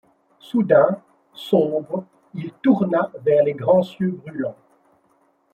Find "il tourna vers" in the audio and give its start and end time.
2.33-3.43